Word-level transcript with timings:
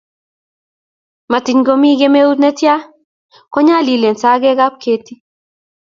Matiny 1.31 1.61
komi 1.67 1.99
kemeut 1.99 2.37
netya 2.43 2.75
konyalilen 3.53 4.15
sagek 4.21 4.59
ap 4.65 4.75
keti. 4.83 5.13